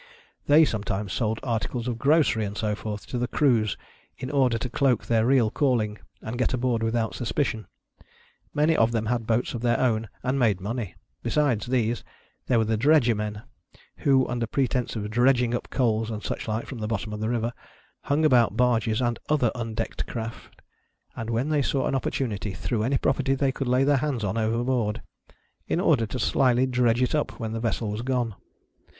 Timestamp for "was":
27.91-28.01